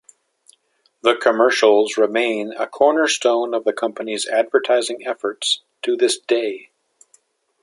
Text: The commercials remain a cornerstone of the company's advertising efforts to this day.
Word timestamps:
The 1.03 1.15
commercials 1.15 1.95
remain 1.95 2.53
a 2.53 2.65
cornerstone 2.65 3.53
of 3.53 3.65
the 3.65 3.71
company's 3.71 4.25
advertising 4.25 5.05
efforts 5.05 5.61
to 5.83 5.95
this 5.95 6.17
day. 6.17 6.71